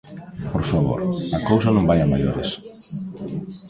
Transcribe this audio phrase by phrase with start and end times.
[0.53, 0.99] Por favor,
[1.37, 2.49] a cousa non vai a maiores.